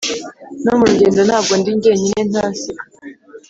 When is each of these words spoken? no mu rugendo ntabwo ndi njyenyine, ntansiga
no 0.63 0.73
mu 0.77 0.83
rugendo 0.91 1.19
ntabwo 1.27 1.53
ndi 1.59 1.71
njyenyine, 1.77 2.21
ntansiga 2.31 2.83